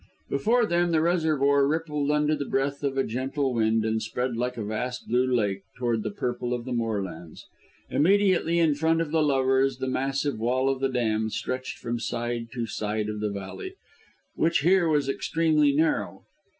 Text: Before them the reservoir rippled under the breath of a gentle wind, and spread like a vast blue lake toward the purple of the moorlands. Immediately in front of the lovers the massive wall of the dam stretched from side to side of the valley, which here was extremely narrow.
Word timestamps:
Before 0.31 0.65
them 0.65 0.89
the 0.89 0.99
reservoir 1.03 1.67
rippled 1.67 2.09
under 2.09 2.35
the 2.35 2.47
breath 2.49 2.81
of 2.81 2.97
a 2.97 3.03
gentle 3.03 3.53
wind, 3.53 3.85
and 3.85 4.01
spread 4.01 4.35
like 4.35 4.57
a 4.57 4.63
vast 4.65 5.07
blue 5.07 5.27
lake 5.31 5.61
toward 5.77 6.01
the 6.01 6.09
purple 6.09 6.55
of 6.55 6.65
the 6.65 6.73
moorlands. 6.73 7.45
Immediately 7.87 8.57
in 8.57 8.73
front 8.73 8.99
of 8.99 9.11
the 9.11 9.21
lovers 9.21 9.77
the 9.77 9.85
massive 9.87 10.39
wall 10.39 10.69
of 10.69 10.79
the 10.79 10.89
dam 10.89 11.29
stretched 11.29 11.77
from 11.77 11.99
side 11.99 12.47
to 12.51 12.65
side 12.65 13.09
of 13.09 13.19
the 13.19 13.29
valley, 13.29 13.75
which 14.33 14.61
here 14.61 14.87
was 14.89 15.07
extremely 15.07 15.71
narrow. 15.71 16.25